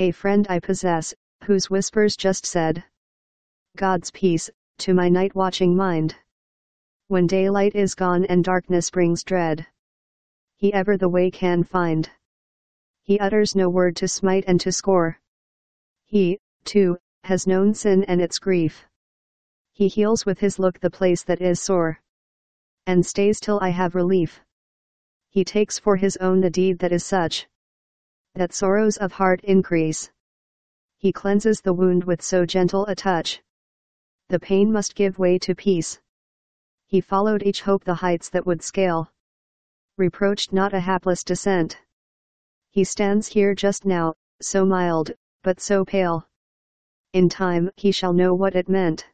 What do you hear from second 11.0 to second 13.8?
way can find. He utters no